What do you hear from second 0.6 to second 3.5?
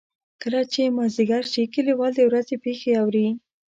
چې مازدیګر شي کلیوال د ورځې پېښې اوري.